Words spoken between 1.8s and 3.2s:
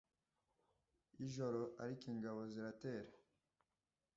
ariko ingabo ziratera.